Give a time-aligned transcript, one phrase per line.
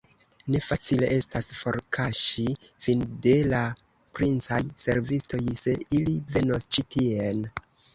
[0.53, 2.47] Ne facile estas forkaŝi
[2.87, 3.63] vin de la
[4.19, 7.51] princaj servistoj, se ili venos ĉi tien!